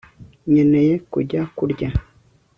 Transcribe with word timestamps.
Nkeneye 0.51 0.93
kujya 1.11 1.41
kurya 1.57 1.89